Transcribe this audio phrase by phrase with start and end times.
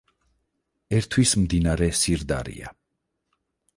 [0.99, 2.77] ერთვის მდინარე სირდარია.